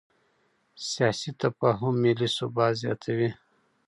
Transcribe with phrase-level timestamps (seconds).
[0.89, 3.29] سیاسي تفاهم ملي ثبات زیاتوي